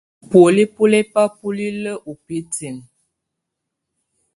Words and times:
Bùóli 0.29 0.63
bɔ́ 0.73 0.85
lɛ 0.91 0.99
bá 1.13 1.23
bulilǝ́ 1.37 2.01
ú 2.09 2.13
bǝ́tinǝ́. 2.23 2.83